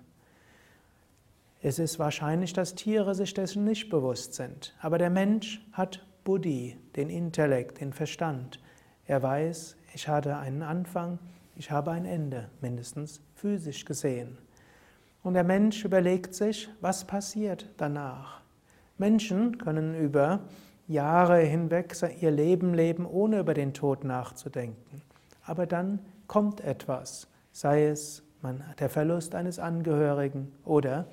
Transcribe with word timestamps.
Es 1.68 1.80
ist 1.80 2.00
wahrscheinlich, 2.00 2.54
dass 2.54 2.76
Tiere 2.76 3.14
sich 3.14 3.34
dessen 3.34 3.66
nicht 3.66 3.90
bewusst 3.90 4.36
sind. 4.36 4.74
Aber 4.80 4.98
der 4.98 5.10
Mensch 5.10 5.62
hat 5.74 6.02
Buddhi, 6.24 6.78
den 6.96 7.10
Intellekt, 7.10 7.82
den 7.82 7.92
Verstand. 7.92 8.62
Er 9.06 9.22
weiß, 9.22 9.76
ich 9.94 10.08
hatte 10.08 10.38
einen 10.38 10.62
Anfang, 10.62 11.20
ich 11.58 11.70
habe 11.70 11.92
ein 11.92 12.06
Ende, 12.06 12.50
mindestens 12.62 13.20
physisch 13.36 13.84
gesehen. 13.84 14.38
Und 15.24 15.34
der 15.34 15.44
Mensch 15.44 15.84
überlegt 15.84 16.34
sich, 16.34 16.70
was 16.80 17.04
passiert 17.04 17.68
danach. 17.76 18.40
Menschen 18.98 19.58
können 19.58 19.94
über 19.94 20.40
Jahre 20.88 21.40
hinweg 21.40 21.98
ihr 22.22 22.32
Leben 22.32 22.76
leben, 22.76 23.06
ohne 23.06 23.40
über 23.40 23.54
den 23.54 23.74
Tod 23.74 24.06
nachzudenken. 24.06 25.02
Aber 25.44 25.66
dann 25.66 26.00
kommt 26.28 26.62
etwas, 26.62 27.28
sei 27.52 27.88
es 27.88 28.24
der 28.80 28.88
Verlust 28.88 29.36
eines 29.36 29.60
Angehörigen 29.60 30.54
oder 30.64 31.08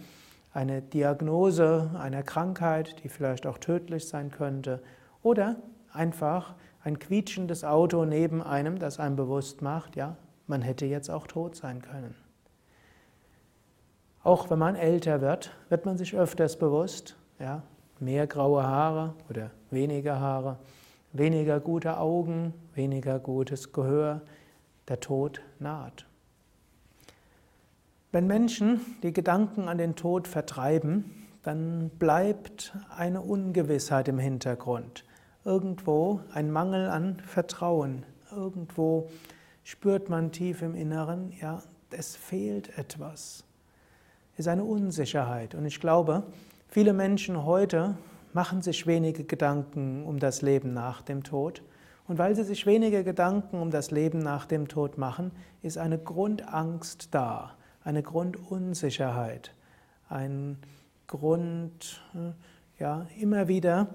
eine 0.54 0.80
Diagnose 0.80 1.90
einer 1.98 2.22
Krankheit, 2.22 3.02
die 3.02 3.08
vielleicht 3.08 3.46
auch 3.46 3.58
tödlich 3.58 4.08
sein 4.08 4.30
könnte, 4.30 4.82
oder 5.22 5.56
einfach 5.92 6.54
ein 6.82 6.98
quietschendes 6.98 7.64
Auto 7.64 8.04
neben 8.04 8.42
einem, 8.42 8.78
das 8.78 9.00
einem 9.00 9.16
bewusst 9.16 9.62
macht, 9.62 9.96
ja, 9.96 10.16
man 10.46 10.62
hätte 10.62 10.86
jetzt 10.86 11.10
auch 11.10 11.26
tot 11.26 11.56
sein 11.56 11.82
können. 11.82 12.14
Auch 14.22 14.48
wenn 14.48 14.58
man 14.58 14.76
älter 14.76 15.20
wird, 15.20 15.50
wird 15.68 15.86
man 15.86 15.98
sich 15.98 16.14
öfters 16.14 16.58
bewusst, 16.58 17.16
ja, 17.38 17.62
mehr 17.98 18.26
graue 18.26 18.62
Haare 18.62 19.14
oder 19.28 19.50
weniger 19.70 20.20
Haare, 20.20 20.58
weniger 21.12 21.58
gute 21.58 21.98
Augen, 21.98 22.54
weniger 22.74 23.18
gutes 23.18 23.72
Gehör, 23.72 24.22
der 24.88 25.00
Tod 25.00 25.40
naht. 25.58 26.06
Wenn 28.14 28.28
Menschen 28.28 28.80
die 29.02 29.12
Gedanken 29.12 29.66
an 29.66 29.76
den 29.76 29.96
Tod 29.96 30.28
vertreiben, 30.28 31.26
dann 31.42 31.90
bleibt 31.98 32.72
eine 32.96 33.20
Ungewissheit 33.20 34.06
im 34.06 34.20
Hintergrund. 34.20 35.04
Irgendwo 35.44 36.20
ein 36.32 36.52
Mangel 36.52 36.88
an 36.88 37.18
Vertrauen. 37.26 38.04
Irgendwo 38.30 39.10
spürt 39.64 40.10
man 40.10 40.30
tief 40.30 40.62
im 40.62 40.76
Inneren, 40.76 41.32
ja, 41.40 41.64
es 41.90 42.14
fehlt 42.14 42.78
etwas. 42.78 43.42
Es 44.34 44.46
ist 44.46 44.48
eine 44.48 44.62
Unsicherheit. 44.62 45.56
Und 45.56 45.66
ich 45.66 45.80
glaube, 45.80 46.22
viele 46.68 46.92
Menschen 46.92 47.44
heute 47.44 47.96
machen 48.32 48.62
sich 48.62 48.86
wenige 48.86 49.24
Gedanken 49.24 50.04
um 50.06 50.20
das 50.20 50.40
Leben 50.40 50.72
nach 50.72 51.02
dem 51.02 51.24
Tod. 51.24 51.62
Und 52.06 52.18
weil 52.18 52.36
sie 52.36 52.44
sich 52.44 52.64
wenige 52.64 53.02
Gedanken 53.02 53.60
um 53.60 53.72
das 53.72 53.90
Leben 53.90 54.20
nach 54.20 54.46
dem 54.46 54.68
Tod 54.68 54.98
machen, 54.98 55.32
ist 55.62 55.78
eine 55.78 55.98
Grundangst 55.98 57.08
da 57.12 57.56
eine 57.84 58.02
Grundunsicherheit, 58.02 59.54
ein 60.08 60.58
Grund, 61.06 62.02
ja, 62.78 63.06
immer 63.20 63.46
wieder 63.46 63.88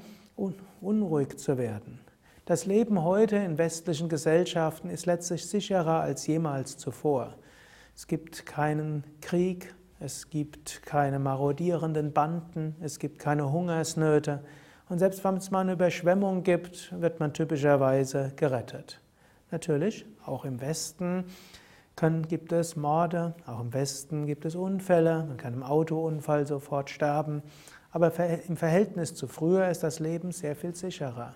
unruhig 0.81 1.37
zu 1.37 1.57
werden. 1.57 1.99
Das 2.45 2.65
Leben 2.65 3.03
heute 3.03 3.35
in 3.35 3.57
westlichen 3.57 4.09
Gesellschaften 4.09 4.89
ist 4.89 5.05
letztlich 5.05 5.45
sicherer 5.47 6.01
als 6.01 6.25
jemals 6.27 6.77
zuvor. 6.77 7.35
Es 7.95 8.07
gibt 8.07 8.45
keinen 8.45 9.03
Krieg, 9.21 9.75
es 9.99 10.29
gibt 10.29 10.81
keine 10.83 11.19
marodierenden 11.19 12.13
Banden, 12.13 12.75
es 12.79 12.99
gibt 12.99 13.19
keine 13.19 13.51
Hungersnöte 13.51 14.41
und 14.87 14.97
selbst 14.97 15.23
wenn 15.23 15.37
es 15.37 15.51
mal 15.51 15.61
eine 15.61 15.73
Überschwemmung 15.73 16.43
gibt, 16.43 16.99
wird 16.99 17.19
man 17.19 17.33
typischerweise 17.33 18.33
gerettet. 18.35 18.99
Natürlich, 19.51 20.05
auch 20.25 20.45
im 20.45 20.61
Westen 20.61 21.25
kann, 21.99 22.27
gibt 22.29 22.53
es 22.53 22.77
Morde, 22.77 23.35
auch 23.45 23.59
im 23.59 23.73
Westen 23.73 24.25
gibt 24.25 24.45
es 24.45 24.55
Unfälle, 24.55 25.25
man 25.27 25.35
kann 25.35 25.53
im 25.53 25.63
Autounfall 25.63 26.47
sofort 26.47 26.89
sterben, 26.89 27.43
aber 27.91 28.13
im 28.47 28.55
Verhältnis 28.55 29.15
zu 29.15 29.27
früher 29.27 29.67
ist 29.67 29.83
das 29.83 29.99
Leben 29.99 30.31
sehr 30.31 30.55
viel 30.55 30.73
sicherer. 30.73 31.35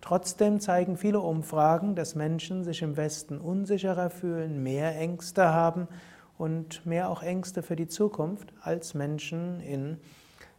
Trotzdem 0.00 0.58
zeigen 0.58 0.96
viele 0.96 1.20
Umfragen, 1.20 1.94
dass 1.94 2.16
Menschen 2.16 2.64
sich 2.64 2.82
im 2.82 2.96
Westen 2.96 3.38
unsicherer 3.38 4.10
fühlen, 4.10 4.62
mehr 4.62 4.98
Ängste 4.98 5.52
haben 5.52 5.86
und 6.36 6.84
mehr 6.84 7.08
auch 7.08 7.22
Ängste 7.22 7.62
für 7.62 7.76
die 7.76 7.86
Zukunft 7.86 8.52
als 8.62 8.94
Menschen 8.94 9.60
in 9.60 9.98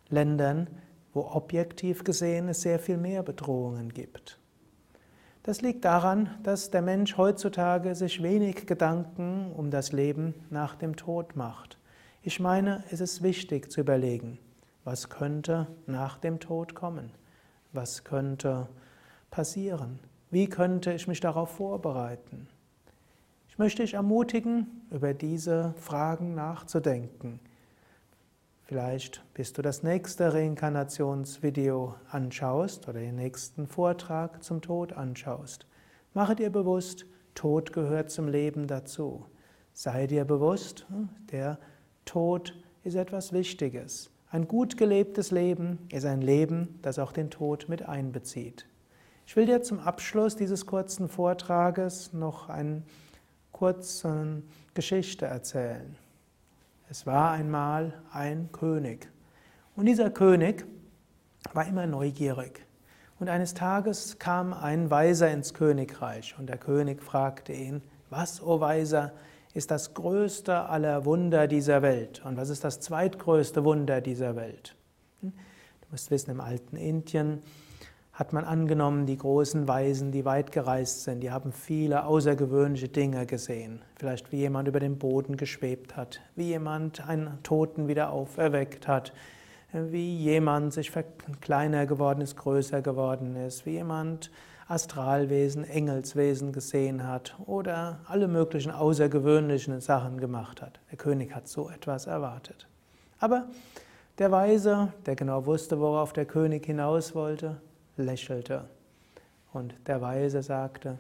Ländern, 0.08 0.68
wo 1.14 1.26
objektiv 1.26 2.06
gesehen 2.06 2.48
es 2.48 2.62
sehr 2.62 2.80
viel 2.80 2.98
mehr 2.98 3.22
Bedrohungen 3.22 3.90
gibt. 3.90 4.41
Das 5.44 5.62
liegt 5.62 5.86
daran, 5.86 6.30
dass 6.44 6.70
der 6.70 6.84
Mensch 6.84 7.18
heutzutage 7.18 7.96
sich 7.96 8.22
wenig 8.22 8.68
Gedanken 8.68 9.52
um 9.52 9.72
das 9.72 9.92
Leben 9.92 10.36
nach 10.52 10.76
dem 10.76 10.96
Tod 10.96 11.36
macht. 11.36 11.80
Ich 12.22 12.40
meine, 12.40 12.84
es 12.92 13.02
ist 13.02 13.24
wichtig 13.24 13.72
zu 13.72 13.82
überlegen, 13.82 14.38
was 14.84 15.10
könnte 15.10 15.66
nach 15.88 16.20
dem 16.20 16.40
Tod 16.40 16.76
kommen? 16.76 17.10
Was 17.74 18.04
könnte 18.04 18.68
passieren? 19.32 19.98
Wie 20.30 20.48
könnte 20.48 20.94
ich 20.94 21.08
mich 21.08 21.20
darauf 21.20 21.50
vorbereiten? 21.50 22.48
Ich 23.50 23.58
möchte 23.58 23.82
dich 23.82 23.96
ermutigen, 23.96 24.68
über 24.92 25.16
diese 25.16 25.74
Fragen 25.78 26.36
nachzudenken. 26.36 27.40
Vielleicht 28.72 29.22
bis 29.34 29.52
du 29.52 29.62
das 29.62 29.84
nächste 29.84 30.34
Reinkarnationsvideo 30.34 31.96
anschaust 32.10 32.88
oder 32.88 33.02
den 33.02 33.18
nächsten 33.18 33.68
Vortrag 33.68 34.42
zum 34.46 34.62
Tod 34.62 34.94
anschaust. 34.94 35.66
Mache 36.14 36.38
dir 36.38 36.50
bewusst, 36.50 37.06
Tod 37.36 37.74
gehört 37.74 38.12
zum 38.12 38.30
Leben 38.30 38.68
dazu. 38.68 39.26
Sei 39.74 40.08
dir 40.08 40.24
bewusst, 40.24 40.86
hm, 40.88 41.10
der 41.34 41.60
Tod 42.06 42.56
ist 42.86 42.96
etwas 42.96 43.34
Wichtiges. 43.34 44.10
Ein 44.30 44.48
gut 44.48 44.78
gelebtes 44.78 45.32
Leben 45.32 45.80
ist 45.92 46.06
ein 46.06 46.22
Leben, 46.22 46.80
das 46.82 46.98
auch 46.98 47.12
den 47.12 47.30
Tod 47.30 47.68
mit 47.68 47.90
einbezieht. 47.90 48.68
Ich 49.26 49.36
will 49.36 49.48
dir 49.48 49.62
zum 49.62 49.82
Abschluss 49.82 50.38
dieses 50.38 50.66
kurzen 50.66 51.10
Vortrages 51.10 52.14
noch 52.14 52.48
eine 52.48 52.84
kurze 53.52 54.44
Geschichte 54.74 55.26
erzählen. 55.26 55.98
Es 56.92 57.06
war 57.06 57.32
einmal 57.32 57.94
ein 58.12 58.52
König. 58.52 59.10
Und 59.78 59.86
dieser 59.86 60.10
König 60.10 60.66
war 61.54 61.66
immer 61.66 61.88
neugierig. 61.88 62.66
Und 63.18 63.30
eines 63.30 63.54
Tages 63.54 64.20
kam 64.20 64.52
ein 64.52 64.92
Weiser 64.92 65.32
ins 65.32 65.54
Königreich 65.54 66.36
und 66.38 66.48
der 66.48 66.58
König 66.58 67.02
fragte 67.02 67.54
ihn, 67.54 67.82
was, 68.10 68.42
o 68.42 68.56
oh 68.56 68.60
Weiser, 68.60 69.14
ist 69.54 69.72
das 69.72 69.94
größte 69.94 70.66
aller 70.66 71.06
Wunder 71.06 71.48
dieser 71.48 71.82
Welt? 71.82 72.26
Und 72.26 72.36
was 72.36 72.50
ist 72.50 72.66
das 72.66 72.82
zweitgrößte 72.82 73.64
Wunder 73.64 74.02
dieser 74.02 74.36
Welt? 74.36 74.76
Hm? 75.22 75.32
Du 75.32 75.88
musst 75.92 76.12
wissen, 76.12 76.32
im 76.32 76.42
alten 76.42 76.76
Indien 76.76 77.42
hat 78.14 78.34
man 78.34 78.44
angenommen, 78.44 79.06
die 79.06 79.18
großen 79.18 79.68
Weisen, 79.68 80.12
die 80.12 80.26
weit 80.26 80.52
gereist 80.52 81.04
sind, 81.04 81.22
die 81.22 81.32
haben 81.32 81.52
viele 81.52 82.06
außergewöhnliche 82.06 82.90
Dinge 82.90 83.26
gesehen. 83.26 83.82
Vielleicht 83.96 84.32
wie 84.32 84.38
jemand 84.38 84.68
über 84.68 84.80
den 84.80 84.98
Boden 84.98 85.38
geschwebt 85.38 85.96
hat, 85.96 86.22
wie 86.36 86.50
jemand 86.50 87.08
einen 87.08 87.42
Toten 87.44 87.88
wieder 87.88 88.12
auferweckt 88.12 88.88
hat, 88.88 89.14
wie 89.74 90.18
jemand 90.18 90.74
sich 90.74 90.92
kleiner 91.40 91.86
geworden 91.86 92.22
ist, 92.22 92.36
größer 92.36 92.82
geworden 92.82 93.36
ist, 93.38 93.66
wie 93.66 93.72
jemand 93.72 94.30
Astralwesen, 94.68 95.64
Engelswesen 95.64 96.52
gesehen 96.54 97.08
hat 97.08 97.36
oder 97.46 98.00
alle 98.08 98.28
möglichen 98.28 98.72
außergewöhnlichen 98.72 99.82
Sachen 99.82 100.20
gemacht 100.20 100.62
hat. 100.62 100.80
Der 100.92 100.98
König 100.98 101.34
hat 101.36 101.48
so 101.48 101.70
etwas 101.70 102.08
erwartet. 102.08 102.68
Aber 103.20 103.48
der 104.18 104.32
Weise, 104.32 104.94
der 105.06 105.16
genau 105.16 105.46
wusste, 105.46 105.80
worauf 105.80 106.14
der 106.14 106.26
König 106.26 106.66
hinaus 106.66 107.16
wollte, 107.16 107.62
lächelte. 108.02 108.70
Und 109.54 109.76
der 109.88 110.02
Weise 110.02 110.44
sagte, 110.44 111.00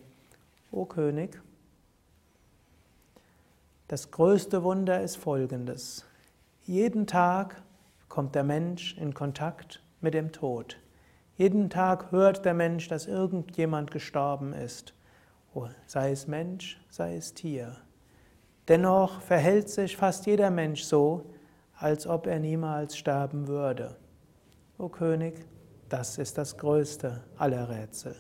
O 0.71 0.85
König, 0.85 1.41
das 3.87 4.09
größte 4.09 4.63
Wunder 4.63 5.01
ist 5.01 5.17
folgendes. 5.17 6.05
jeden 6.63 7.07
Tag 7.07 7.61
kommt 8.07 8.35
der 8.35 8.43
Mensch 8.43 8.95
in 8.97 9.13
Kontakt 9.13 9.81
mit 9.99 10.13
dem 10.13 10.31
Tod. 10.31 10.77
Jeden 11.37 11.69
Tag 11.69 12.11
hört 12.11 12.45
der 12.45 12.53
Mensch, 12.53 12.87
dass 12.87 13.07
irgendjemand 13.07 13.91
gestorben 13.91 14.53
ist, 14.53 14.93
sei 15.87 16.11
es 16.11 16.27
Mensch, 16.27 16.79
sei 16.89 17.15
es 17.15 17.33
Tier. 17.33 17.77
Dennoch 18.67 19.21
verhält 19.21 19.69
sich 19.69 19.97
fast 19.97 20.25
jeder 20.25 20.51
Mensch 20.51 20.83
so, 20.83 21.25
als 21.77 22.05
ob 22.07 22.27
er 22.27 22.39
niemals 22.39 22.95
sterben 22.95 23.47
würde. 23.47 23.97
O 24.77 24.87
König, 24.87 25.45
das 25.91 26.17
ist 26.17 26.37
das 26.37 26.57
größte 26.57 27.21
aller 27.37 27.69
Rätsel. 27.69 28.15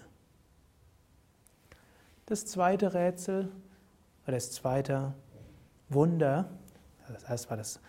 Das 2.25 2.45
zweite 2.45 2.93
Rätsel, 2.93 3.49
oder 4.23 4.33
das 4.35 4.51
zweite 4.51 5.13
Wunder, 5.89 6.49
das 7.07 7.23
erste 7.23 7.49
war 7.49 7.57
das 7.57 7.79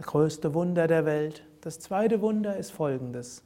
größte 0.00 0.54
Wunder 0.54 0.86
der 0.86 1.04
Welt. 1.04 1.44
Das 1.60 1.80
zweite 1.80 2.20
Wunder 2.20 2.56
ist 2.56 2.70
folgendes. 2.70 3.42